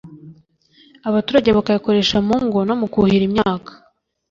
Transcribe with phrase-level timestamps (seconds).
[1.09, 3.71] abaturage bakayakoresha mu ngo no mu kuhira imyaka